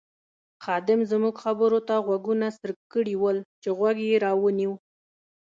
خادم 0.63 0.99
زموږ 1.11 1.35
خبرو 1.43 1.79
ته 1.87 1.95
غوږونه 2.05 2.47
څرک 2.59 2.77
کړي 2.93 3.15
ول 3.17 3.37
چې 3.61 3.69
غوږ 3.77 3.97
یې 4.09 4.15
را 4.25 4.31
ونیو. 4.41 4.73